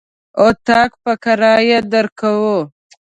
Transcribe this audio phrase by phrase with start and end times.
[0.47, 2.57] اطاق په کرايه درکوو.